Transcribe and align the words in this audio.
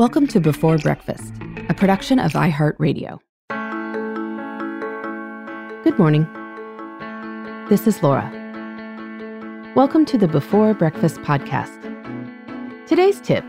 Welcome 0.00 0.26
to 0.28 0.40
Before 0.40 0.78
Breakfast, 0.78 1.34
a 1.68 1.74
production 1.74 2.18
of 2.18 2.32
iHeartRadio. 2.32 3.18
Good 5.84 5.98
morning. 5.98 6.26
This 7.68 7.86
is 7.86 8.02
Laura. 8.02 8.26
Welcome 9.76 10.06
to 10.06 10.16
the 10.16 10.26
Before 10.26 10.72
Breakfast 10.72 11.16
podcast. 11.16 11.82
Today's 12.86 13.20
tip 13.20 13.44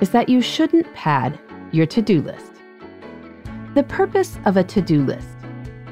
is 0.00 0.10
that 0.10 0.28
you 0.28 0.40
shouldn't 0.42 0.92
pad 0.94 1.38
your 1.70 1.86
to 1.86 2.02
do 2.02 2.20
list. 2.22 2.54
The 3.76 3.84
purpose 3.84 4.36
of 4.46 4.56
a 4.56 4.64
to 4.64 4.82
do 4.82 5.04
list 5.04 5.28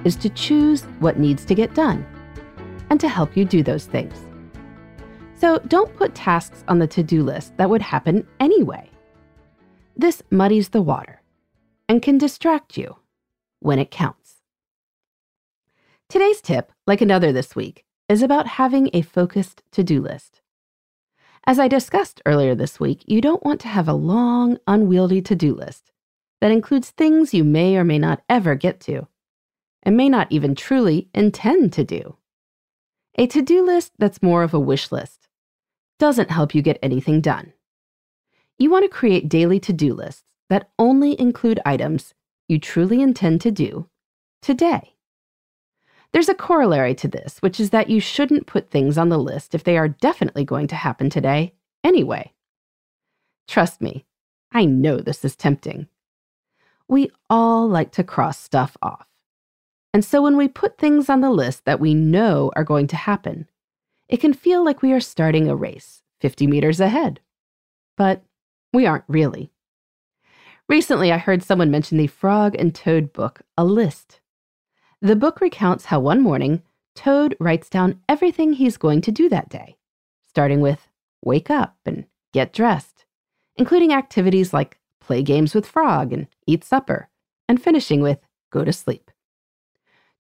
is 0.03 0.17
to 0.17 0.29
choose 0.31 0.83
what 0.99 1.21
needs 1.21 1.45
to 1.45 1.55
get 1.55 1.77
done 1.77 2.05
and 2.91 2.99
to 2.99 3.09
help 3.09 3.37
you 3.37 3.45
do 3.45 3.63
those 3.63 3.85
things. 3.85 4.17
So 5.37 5.61
don't 5.69 5.95
put 5.95 6.17
tasks 6.17 6.65
on 6.67 6.81
the 6.81 6.89
to 6.89 7.05
do 7.05 7.23
list 7.23 7.57
that 7.59 7.71
would 7.71 7.83
happen 7.83 8.27
anyway. 8.41 8.89
This 9.97 10.23
muddies 10.31 10.71
the 10.71 10.83
water 10.83 11.23
and 11.89 12.03
can 12.03 12.19
distract 12.19 12.77
you 12.77 12.97
when 13.61 13.79
it 13.79 13.91
counts. 13.91 14.37
Today's 16.09 16.41
tip, 16.41 16.73
like 16.87 17.01
another 17.01 17.33
this 17.33 17.55
week, 17.55 17.85
is 18.09 18.23
about 18.23 18.47
having 18.47 18.91
a 18.93 19.03
focused 19.03 19.63
to 19.73 19.85
do 19.85 20.01
list. 20.01 20.41
As 21.47 21.59
I 21.59 21.69
discussed 21.69 22.23
earlier 22.25 22.55
this 22.55 22.79
week, 22.79 23.03
you 23.07 23.21
don't 23.21 23.45
want 23.45 23.61
to 23.63 23.69
have 23.69 23.89
a 23.89 23.95
long, 23.95 24.59
unwieldy 24.67 25.23
to 25.23 25.35
do 25.35 25.55
list 25.55 25.91
that 26.41 26.53
includes 26.53 26.91
things 26.91 27.35
you 27.35 27.45
may 27.45 27.77
or 27.77 27.85
may 27.85 27.99
not 27.99 28.23
ever 28.29 28.55
get 28.55 28.81
to, 28.81 29.09
and 29.83 29.97
may 29.97 30.09
not 30.09 30.31
even 30.31 30.55
truly 30.55 31.09
intend 31.15 31.73
to 31.73 31.85
do. 31.85 32.17
A 33.17 33.27
to 33.27 33.43
do 33.43 33.65
list 33.65 33.93
that's 33.99 34.23
more 34.23 34.43
of 34.43 34.55
a 34.55 34.61
wish 34.61 34.91
list 34.91 35.29
doesn't 35.99 36.31
help 36.31 36.55
you 36.55 36.63
get 36.63 36.79
anything 36.83 37.21
done. 37.21 37.53
You 38.63 38.71
want 38.71 38.85
to 38.85 38.97
create 38.97 39.29
daily 39.29 39.59
to 39.59 39.73
do 39.73 39.93
lists 39.93 40.23
that 40.49 40.71
only 40.79 41.21
include 41.21 41.59
items 41.67 42.15
you 42.47 42.61
truly 42.61 43.03
intend 43.03 43.41
to 43.41 43.51
do 43.51 43.89
today. 44.41 44.95
There's 46.13 46.29
a 46.29 46.35
corollary 46.35 46.95
to 46.95 47.09
this, 47.09 47.39
which 47.41 47.59
is 47.59 47.71
that 47.71 47.91
you 47.91 47.99
shouldn't 47.99 48.47
put 48.47 48.71
things 48.71 48.97
on 48.97 49.09
the 49.09 49.19
list 49.19 49.57
if 49.57 49.65
they 49.65 49.77
are 49.77 49.89
definitely 49.89 50.45
going 50.45 50.69
to 50.69 50.77
happen 50.77 51.11
today 51.11 51.55
anyway. 51.83 52.35
Trust 53.49 53.81
me, 53.81 54.07
I 54.53 54.65
know 54.65 54.99
this 54.99 55.25
is 55.25 55.35
tempting. 55.35 55.89
We 56.87 57.11
all 57.29 57.67
like 57.67 57.91
to 57.95 58.05
cross 58.05 58.39
stuff 58.39 58.77
off. 58.81 59.09
And 59.93 60.05
so 60.05 60.23
when 60.23 60.37
we 60.37 60.47
put 60.47 60.79
things 60.79 61.11
on 61.11 61.21
the 61.21 61.31
list 61.31 61.65
that 61.65 61.81
we 61.81 61.95
know 61.95 62.53
are 62.55 62.63
going 62.63 62.87
to 62.87 62.97
happen, 62.97 63.51
it 64.09 64.19
can 64.19 64.33
feel 64.33 64.65
like 64.65 64.83
we 64.83 64.93
are 64.93 65.01
starting 65.01 65.49
a 65.49 65.57
race 65.57 66.05
50 66.21 66.47
meters 66.47 66.79
ahead. 66.79 67.19
But 67.97 68.23
we 68.73 68.87
aren't 68.87 69.05
really. 69.09 69.51
Recently, 70.69 71.13
I 71.13 71.19
heard 71.19 71.43
someone 71.43 71.71
mention 71.71 71.99
the 71.99 72.07
Frog 72.07 72.55
and 72.59 72.75
Toad 72.75 73.13
book, 73.13 73.43
A 73.59 73.65
List. 73.65 74.21
The 75.01 75.17
book 75.17 75.41
recounts 75.41 75.87
how 75.87 76.01
one 76.01 76.23
morning, 76.23 76.63
Toad 76.95 77.37
writes 77.41 77.69
down 77.69 78.01
everything 78.09 78.53
he's 78.53 78.77
going 78.77 79.01
to 79.03 79.13
do 79.13 79.29
that 79.29 79.49
day, 79.49 79.77
starting 80.23 80.61
with 80.61 80.89
wake 81.23 81.51
up 81.51 81.77
and 81.85 82.07
get 82.33 82.53
dressed, 82.53 83.05
including 83.57 83.93
activities 83.93 84.53
like 84.53 84.79
play 85.01 85.23
games 85.23 85.55
with 85.55 85.67
Frog 85.67 86.13
and 86.13 86.27
eat 86.47 86.65
supper, 86.65 87.09
and 87.49 87.63
finishing 87.63 88.03
with 88.03 88.21
go 88.51 88.65
to 88.65 88.73
sleep. 88.73 89.11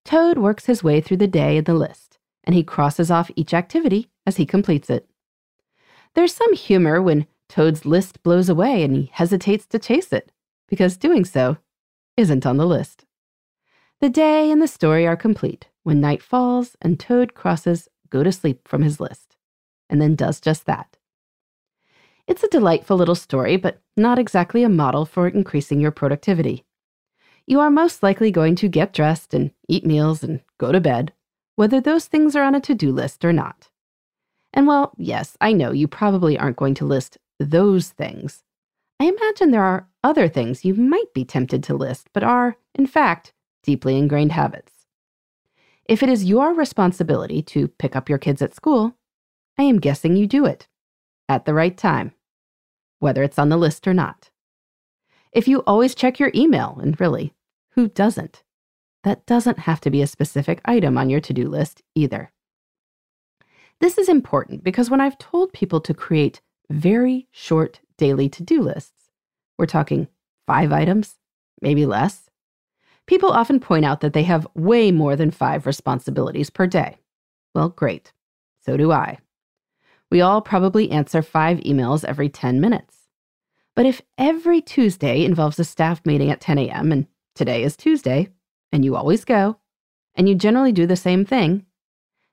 Toad 0.05 0.39
works 0.39 0.67
his 0.67 0.83
way 0.83 1.01
through 1.01 1.19
the 1.19 1.27
day 1.27 1.57
in 1.57 1.65
the 1.65 1.75
list, 1.75 2.19
and 2.45 2.55
he 2.55 2.65
crosses 2.65 3.11
off 3.11 3.31
each 3.37 3.55
activity 3.55 4.11
as 4.27 4.37
he 4.37 4.45
completes 4.45 4.91
it. 4.91 5.09
There's 6.15 6.35
some 6.35 6.55
humor 6.55 7.01
when 7.01 7.27
Toad's 7.53 7.85
list 7.85 8.23
blows 8.23 8.49
away 8.49 8.83
and 8.83 8.97
he 8.97 9.11
hesitates 9.13 9.67
to 9.67 9.79
chase 9.79 10.11
it, 10.11 10.33
because 10.71 10.97
doing 10.97 11.23
so 11.23 11.59
isn't 12.17 12.47
on 12.47 12.57
the 12.57 12.65
list. 12.65 13.05
The 14.01 14.09
day 14.09 14.51
and 14.51 14.63
the 14.63 14.67
story 14.67 15.07
are 15.07 15.17
complete 15.17 15.69
when 15.83 16.01
night 16.01 16.23
falls 16.23 16.79
and 16.81 16.99
Toad 16.99 17.35
crosses 17.35 17.91
go 18.09 18.23
to 18.23 18.33
sleep 18.33 18.67
from 18.67 18.81
his 18.81 19.01
list, 19.01 19.37
and 19.91 20.01
then 20.01 20.15
does 20.15 20.41
just 20.41 20.65
that. 20.65 20.97
It's 22.27 22.43
a 22.43 22.49
delightful 22.49 22.97
little 22.97 23.15
story, 23.15 23.59
but 23.59 23.83
not 23.99 24.19
exactly 24.19 24.63
a 24.63 24.71
model 24.71 25.05
for 25.05 25.29
increasing 25.29 25.79
your 25.79 25.91
productivity. 25.91 26.65
You 27.47 27.61
are 27.61 27.71
most 27.71 28.03
likely 28.03 28.31
going 28.31 28.55
to 28.57 28.69
get 28.69 28.95
dressed 28.95 29.35
and 29.35 29.51
eat 29.69 29.85
meals 29.85 30.23
and 30.23 30.41
go 30.57 30.73
to 30.73 30.81
bed, 30.81 31.13
whether 31.57 31.83
those 31.83 32.07
things 32.07 32.35
are 32.35 32.45
on 32.45 32.55
a 32.55 32.61
to 32.63 32.75
do 32.75 32.93
list 32.93 33.27
or 33.27 33.33
not. 33.35 33.69
And 34.55 34.67
well, 34.67 34.95
yes, 34.97 35.37
I 35.39 35.53
know 35.53 35.71
you 35.73 35.87
probably 35.87 36.39
aren't 36.39 36.57
going 36.57 36.73
to 36.77 36.87
list 36.87 37.19
those 37.45 37.91
things. 37.91 38.43
I 39.01 39.07
imagine 39.07 39.51
there 39.51 39.63
are 39.63 39.89
other 40.05 40.29
things 40.29 40.65
you 40.65 40.75
might 40.75 41.13
be 41.15 41.25
tempted 41.25 41.63
to 41.65 41.75
list, 41.75 42.09
but 42.13 42.23
are, 42.23 42.57
in 42.75 42.87
fact, 42.87 43.33
deeply 43.63 43.97
ingrained 43.97 44.33
habits. 44.33 44.87
If 45.85 46.03
it 46.03 46.09
is 46.09 46.25
your 46.25 46.55
responsibility 46.55 47.43
to 47.43 47.69
pick 47.69 47.97
up 47.97 48.09
your 48.09 48.19
kids 48.19 48.41
at 48.43 48.55
school, 48.55 48.97
I 49.59 49.65
am 49.65 49.81
guessing 49.81 50.17
you 50.17 50.27
do 50.27 50.47
it 50.47 50.69
at 51.29 51.45
the 51.45 51.55
right 51.55 51.77
time, 51.77 52.13
whether 53.01 53.23
it's 53.23 53.39
on 53.39 53.49
the 53.49 53.57
list 53.57 53.87
or 53.87 53.95
not. 53.95 54.31
If 55.33 55.49
you 55.49 55.61
always 55.61 55.95
check 55.95 56.19
your 56.19 56.31
email, 56.35 56.79
and 56.81 56.99
really, 57.01 57.35
who 57.71 57.89
doesn't? 57.89 58.43
That 59.03 59.27
doesn't 59.27 59.61
have 59.61 59.81
to 59.81 59.91
be 59.91 60.03
a 60.03 60.07
specific 60.07 60.61
item 60.65 60.97
on 60.97 61.11
your 61.11 61.21
to 61.21 61.33
do 61.33 61.49
list 61.49 61.83
either. 61.95 62.31
This 63.81 63.99
is 63.99 64.09
important 64.09 64.63
because 64.63 64.91
when 64.91 65.01
I've 65.01 65.19
told 65.19 65.53
people 65.53 65.81
to 65.81 65.95
create 65.95 66.41
very 66.73 67.29
short 67.31 67.81
daily 67.97 68.29
to 68.31 68.43
do 68.43 68.63
lists. 68.63 69.11
We're 69.59 69.67
talking 69.67 70.09
five 70.47 70.73
items, 70.73 71.17
maybe 71.61 71.87
less. 71.87 72.31
People 73.07 73.31
often 73.31 73.61
point 73.61 73.85
out 73.85 74.01
that 74.01 74.13
they 74.13 74.23
have 74.23 74.47
way 74.55 74.91
more 74.91 75.17
than 75.17 75.31
five 75.31 75.67
responsibilities 75.67 76.51
per 76.51 76.67
day. 76.67 76.99
Well, 77.55 77.69
great. 77.69 78.13
So 78.61 78.77
do 78.77 78.93
I. 78.93 79.19
We 80.11 80.21
all 80.21 80.41
probably 80.41 80.91
answer 80.91 81.23
five 81.23 81.59
emails 81.61 82.05
every 82.05 82.29
10 82.29 82.61
minutes. 82.61 82.99
But 83.75 83.87
if 83.87 84.03
every 84.19 84.61
Tuesday 84.61 85.25
involves 85.25 85.59
a 85.59 85.65
staff 85.65 86.05
meeting 86.05 86.31
at 86.31 86.41
10 86.41 86.59
a.m., 86.59 86.93
and 86.93 87.07
today 87.35 87.63
is 87.63 87.77
Tuesday, 87.77 88.29
and 88.71 88.85
you 88.85 88.95
always 88.95 89.25
go, 89.25 89.59
and 90.15 90.29
you 90.29 90.35
generally 90.35 90.73
do 90.73 90.87
the 90.87 90.97
same 90.97 91.25
thing, 91.25 91.65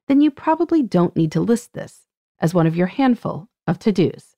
then 0.07 0.21
you 0.21 0.31
probably 0.31 0.81
don't 0.81 1.15
need 1.15 1.31
to 1.31 1.39
list 1.39 1.73
this 1.73 2.07
as 2.39 2.53
one 2.53 2.67
of 2.67 2.75
your 2.75 2.87
handful 2.87 3.47
of 3.67 3.79
to 3.79 3.91
dos. 3.91 4.28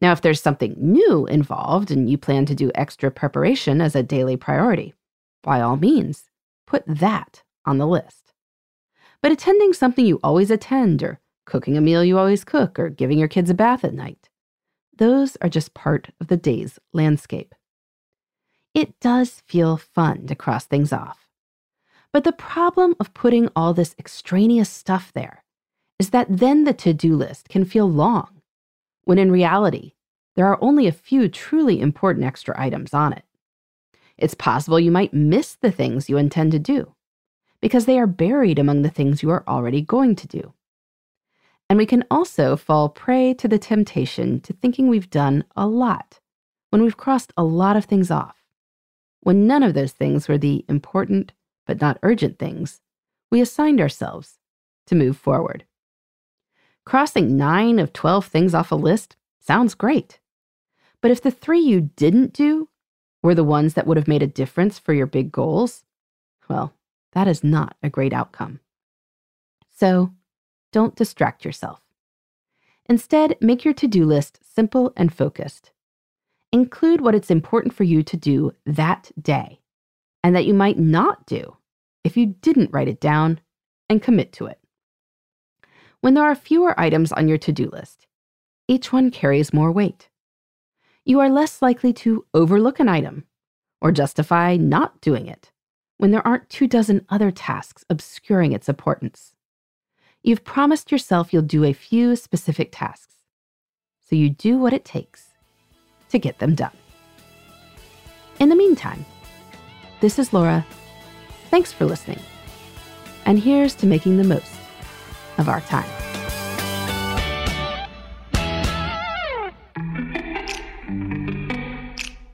Now, 0.00 0.12
if 0.12 0.20
there's 0.20 0.42
something 0.42 0.74
new 0.76 1.26
involved 1.26 1.90
and 1.90 2.10
you 2.10 2.18
plan 2.18 2.44
to 2.46 2.54
do 2.54 2.70
extra 2.74 3.10
preparation 3.10 3.80
as 3.80 3.94
a 3.94 4.02
daily 4.02 4.36
priority, 4.36 4.94
by 5.42 5.60
all 5.60 5.76
means, 5.76 6.30
put 6.66 6.84
that 6.86 7.42
on 7.64 7.78
the 7.78 7.86
list. 7.86 8.32
But 9.22 9.32
attending 9.32 9.72
something 9.72 10.04
you 10.04 10.20
always 10.22 10.50
attend, 10.50 11.02
or 11.02 11.20
cooking 11.46 11.76
a 11.76 11.80
meal 11.80 12.04
you 12.04 12.18
always 12.18 12.44
cook, 12.44 12.78
or 12.78 12.90
giving 12.90 13.18
your 13.18 13.28
kids 13.28 13.48
a 13.48 13.54
bath 13.54 13.84
at 13.84 13.94
night, 13.94 14.28
those 14.96 15.36
are 15.40 15.48
just 15.48 15.74
part 15.74 16.10
of 16.20 16.28
the 16.28 16.36
day's 16.36 16.78
landscape. 16.92 17.54
It 18.74 18.98
does 19.00 19.42
feel 19.46 19.78
fun 19.78 20.26
to 20.26 20.34
cross 20.34 20.66
things 20.66 20.92
off. 20.92 21.26
But 22.12 22.24
the 22.24 22.32
problem 22.32 22.94
of 23.00 23.14
putting 23.14 23.48
all 23.56 23.72
this 23.72 23.94
extraneous 23.98 24.68
stuff 24.68 25.12
there 25.14 25.44
is 25.98 26.10
that 26.10 26.26
then 26.28 26.64
the 26.64 26.74
to 26.74 26.92
do 26.92 27.16
list 27.16 27.48
can 27.48 27.64
feel 27.64 27.90
long, 27.90 28.35
when 29.06 29.18
in 29.18 29.32
reality, 29.32 29.92
there 30.34 30.46
are 30.46 30.58
only 30.60 30.86
a 30.86 30.92
few 30.92 31.28
truly 31.28 31.80
important 31.80 32.26
extra 32.26 32.54
items 32.60 32.92
on 32.92 33.14
it. 33.14 33.24
It's 34.18 34.34
possible 34.34 34.78
you 34.78 34.90
might 34.90 35.14
miss 35.14 35.54
the 35.54 35.70
things 35.70 36.10
you 36.10 36.18
intend 36.18 36.52
to 36.52 36.58
do 36.58 36.94
because 37.62 37.86
they 37.86 37.98
are 37.98 38.06
buried 38.06 38.58
among 38.58 38.82
the 38.82 38.90
things 38.90 39.22
you 39.22 39.30
are 39.30 39.44
already 39.48 39.80
going 39.80 40.16
to 40.16 40.26
do. 40.26 40.52
And 41.70 41.78
we 41.78 41.86
can 41.86 42.04
also 42.10 42.56
fall 42.56 42.88
prey 42.88 43.32
to 43.34 43.48
the 43.48 43.58
temptation 43.58 44.40
to 44.40 44.52
thinking 44.52 44.88
we've 44.88 45.08
done 45.08 45.44
a 45.56 45.66
lot 45.66 46.20
when 46.70 46.82
we've 46.82 46.96
crossed 46.96 47.32
a 47.36 47.44
lot 47.44 47.76
of 47.76 47.86
things 47.86 48.10
off. 48.10 48.36
When 49.20 49.46
none 49.46 49.62
of 49.62 49.74
those 49.74 49.92
things 49.92 50.28
were 50.28 50.38
the 50.38 50.64
important 50.68 51.32
but 51.66 51.80
not 51.80 51.98
urgent 52.02 52.38
things 52.38 52.80
we 53.30 53.40
assigned 53.40 53.80
ourselves 53.80 54.38
to 54.86 54.94
move 54.94 55.16
forward. 55.16 55.64
Crossing 56.86 57.36
nine 57.36 57.78
of 57.78 57.92
12 57.92 58.24
things 58.26 58.54
off 58.54 58.72
a 58.72 58.76
list 58.76 59.16
Sounds 59.46 59.74
great. 59.74 60.18
But 61.00 61.12
if 61.12 61.22
the 61.22 61.30
three 61.30 61.60
you 61.60 61.92
didn't 61.94 62.32
do 62.32 62.68
were 63.22 63.34
the 63.34 63.44
ones 63.44 63.74
that 63.74 63.86
would 63.86 63.96
have 63.96 64.08
made 64.08 64.24
a 64.24 64.26
difference 64.26 64.76
for 64.76 64.92
your 64.92 65.06
big 65.06 65.30
goals, 65.30 65.84
well, 66.48 66.74
that 67.12 67.28
is 67.28 67.44
not 67.44 67.76
a 67.80 67.88
great 67.88 68.12
outcome. 68.12 68.58
So 69.70 70.12
don't 70.72 70.96
distract 70.96 71.44
yourself. 71.44 71.80
Instead, 72.86 73.36
make 73.40 73.64
your 73.64 73.74
to 73.74 73.86
do 73.86 74.04
list 74.04 74.40
simple 74.42 74.92
and 74.96 75.14
focused. 75.14 75.70
Include 76.52 77.00
what 77.00 77.14
it's 77.14 77.30
important 77.30 77.72
for 77.72 77.84
you 77.84 78.02
to 78.02 78.16
do 78.16 78.52
that 78.64 79.12
day 79.20 79.60
and 80.24 80.34
that 80.34 80.46
you 80.46 80.54
might 80.54 80.78
not 80.78 81.24
do 81.24 81.56
if 82.02 82.16
you 82.16 82.26
didn't 82.26 82.72
write 82.72 82.88
it 82.88 83.00
down 83.00 83.38
and 83.88 84.02
commit 84.02 84.32
to 84.32 84.46
it. 84.46 84.58
When 86.06 86.14
there 86.14 86.22
are 86.22 86.36
fewer 86.36 86.78
items 86.78 87.10
on 87.10 87.26
your 87.26 87.38
to 87.38 87.50
do 87.50 87.68
list, 87.68 88.06
each 88.68 88.92
one 88.92 89.10
carries 89.10 89.52
more 89.52 89.72
weight. 89.72 90.08
You 91.04 91.18
are 91.18 91.28
less 91.28 91.60
likely 91.60 91.92
to 91.94 92.24
overlook 92.32 92.78
an 92.78 92.88
item 92.88 93.24
or 93.80 93.90
justify 93.90 94.56
not 94.56 95.00
doing 95.00 95.26
it 95.26 95.50
when 95.98 96.12
there 96.12 96.24
aren't 96.24 96.48
two 96.48 96.68
dozen 96.68 97.04
other 97.08 97.32
tasks 97.32 97.84
obscuring 97.90 98.52
its 98.52 98.68
importance. 98.68 99.34
You've 100.22 100.44
promised 100.44 100.92
yourself 100.92 101.32
you'll 101.32 101.42
do 101.42 101.64
a 101.64 101.72
few 101.72 102.14
specific 102.14 102.68
tasks, 102.70 103.16
so 104.08 104.14
you 104.14 104.30
do 104.30 104.58
what 104.58 104.72
it 104.72 104.84
takes 104.84 105.30
to 106.10 106.20
get 106.20 106.38
them 106.38 106.54
done. 106.54 106.76
In 108.38 108.48
the 108.48 108.54
meantime, 108.54 109.04
this 110.00 110.20
is 110.20 110.32
Laura. 110.32 110.64
Thanks 111.50 111.72
for 111.72 111.84
listening. 111.84 112.20
And 113.24 113.40
here's 113.40 113.74
to 113.74 113.86
making 113.86 114.18
the 114.18 114.22
most 114.22 114.52
of 115.38 115.48
our 115.48 115.60
time. 115.62 115.95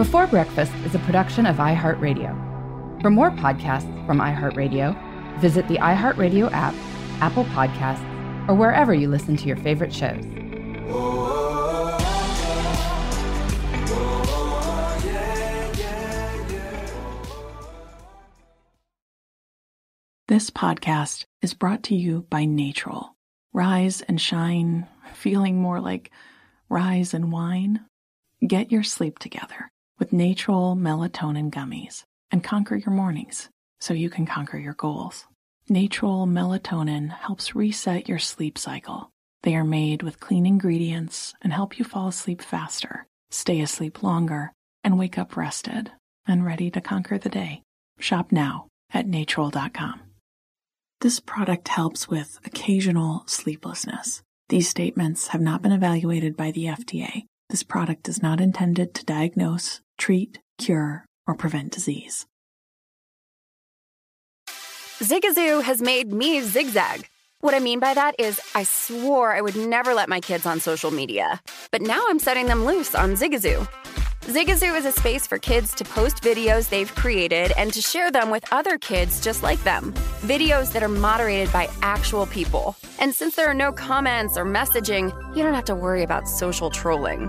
Before 0.00 0.26
Breakfast 0.26 0.72
is 0.86 0.94
a 0.94 0.98
production 1.00 1.44
of 1.44 1.56
iHeartRadio. 1.56 3.02
For 3.02 3.10
more 3.10 3.30
podcasts 3.32 4.06
from 4.06 4.18
iHeartRadio, 4.18 4.96
visit 5.40 5.68
the 5.68 5.76
iHeartRadio 5.76 6.50
app, 6.52 6.72
Apple 7.20 7.44
Podcasts, 7.44 8.02
or 8.48 8.54
wherever 8.54 8.94
you 8.94 9.10
listen 9.10 9.36
to 9.36 9.46
your 9.46 9.58
favorite 9.58 9.92
shows. 9.92 10.24
This 20.28 20.48
podcast 20.48 21.26
is 21.42 21.52
brought 21.52 21.82
to 21.82 21.94
you 21.94 22.24
by 22.30 22.46
Natrol. 22.46 23.10
Rise 23.52 24.00
and 24.00 24.18
shine, 24.18 24.88
feeling 25.12 25.60
more 25.60 25.78
like 25.78 26.10
rise 26.70 27.12
and 27.12 27.30
wine. 27.30 27.84
Get 28.46 28.72
your 28.72 28.82
sleep 28.82 29.18
together 29.18 29.70
with 30.00 30.10
Natrol 30.10 30.76
melatonin 30.76 31.50
gummies 31.50 32.02
and 32.32 32.42
conquer 32.42 32.74
your 32.74 32.92
mornings 32.92 33.48
so 33.80 33.94
you 33.94 34.10
can 34.10 34.26
conquer 34.26 34.58
your 34.58 34.74
goals. 34.74 35.26
Natrol 35.70 36.26
melatonin 36.26 37.10
helps 37.10 37.54
reset 37.54 38.08
your 38.08 38.18
sleep 38.18 38.58
cycle. 38.58 39.10
They 39.42 39.54
are 39.54 39.64
made 39.64 40.02
with 40.02 40.18
clean 40.18 40.46
ingredients 40.46 41.34
and 41.42 41.52
help 41.52 41.78
you 41.78 41.84
fall 41.84 42.08
asleep 42.08 42.42
faster, 42.42 43.06
stay 43.30 43.60
asleep 43.60 44.02
longer, 44.02 44.52
and 44.82 44.98
wake 44.98 45.18
up 45.18 45.36
rested 45.36 45.92
and 46.26 46.44
ready 46.44 46.70
to 46.72 46.80
conquer 46.80 47.18
the 47.18 47.28
day. 47.28 47.62
Shop 47.98 48.32
now 48.32 48.66
at 48.92 49.06
natrol.com. 49.06 50.00
This 51.00 51.20
product 51.20 51.68
helps 51.68 52.08
with 52.08 52.38
occasional 52.44 53.22
sleeplessness. 53.26 54.22
These 54.48 54.68
statements 54.68 55.28
have 55.28 55.40
not 55.40 55.62
been 55.62 55.72
evaluated 55.72 56.36
by 56.36 56.50
the 56.50 56.64
FDA. 56.64 57.24
This 57.50 57.64
product 57.64 58.08
is 58.08 58.22
not 58.22 58.40
intended 58.40 58.94
to 58.94 59.04
diagnose, 59.04 59.80
treat, 59.98 60.38
cure, 60.56 61.04
or 61.26 61.34
prevent 61.34 61.72
disease. 61.72 62.24
Zigazoo 65.00 65.60
has 65.64 65.82
made 65.82 66.12
me 66.12 66.42
zigzag. 66.42 67.08
What 67.40 67.54
I 67.54 67.58
mean 67.58 67.80
by 67.80 67.92
that 67.94 68.14
is, 68.20 68.38
I 68.54 68.62
swore 68.62 69.34
I 69.34 69.40
would 69.40 69.56
never 69.56 69.94
let 69.94 70.08
my 70.08 70.20
kids 70.20 70.46
on 70.46 70.60
social 70.60 70.92
media, 70.92 71.40
but 71.72 71.82
now 71.82 72.04
I'm 72.08 72.20
setting 72.20 72.46
them 72.46 72.66
loose 72.66 72.94
on 72.94 73.14
Zigazoo. 73.14 73.66
Zigazoo 74.26 74.76
is 74.78 74.84
a 74.84 74.92
space 74.92 75.26
for 75.26 75.38
kids 75.38 75.74
to 75.74 75.84
post 75.84 76.22
videos 76.22 76.68
they've 76.68 76.94
created 76.94 77.52
and 77.56 77.72
to 77.72 77.80
share 77.80 78.12
them 78.12 78.30
with 78.30 78.44
other 78.52 78.78
kids 78.78 79.20
just 79.20 79.42
like 79.42 79.60
them. 79.64 79.92
Videos 80.20 80.72
that 80.72 80.84
are 80.84 80.88
moderated 80.88 81.52
by 81.52 81.68
actual 81.82 82.26
people. 82.26 82.76
And 83.00 83.14
since 83.14 83.34
there 83.34 83.48
are 83.48 83.54
no 83.54 83.72
comments 83.72 84.36
or 84.36 84.44
messaging, 84.44 85.10
you 85.34 85.42
don't 85.42 85.54
have 85.54 85.64
to 85.64 85.74
worry 85.74 86.02
about 86.02 86.28
social 86.28 86.70
trolling. 86.70 87.28